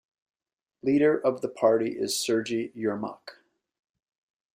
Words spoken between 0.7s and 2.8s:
Leader of the party is Sergey